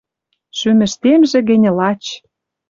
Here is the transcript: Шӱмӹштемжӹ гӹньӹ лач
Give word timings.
Шӱмӹштемжӹ 0.57 1.39
гӹньӹ 1.49 1.69
лач 1.77 2.03